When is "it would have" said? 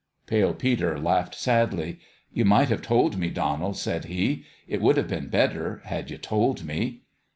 4.67-5.07